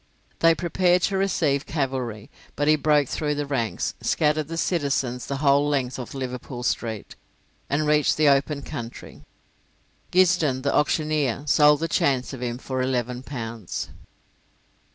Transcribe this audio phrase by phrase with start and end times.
[0.39, 5.37] They prepared to receive cavalry, but he broke through the ranks, scattered the citizens the
[5.45, 7.15] whole length of Liverpool Street,
[7.69, 9.21] and reached the open country.
[10.09, 13.91] Guisden, the auctioneer, sold the chance of him for eleven pounds.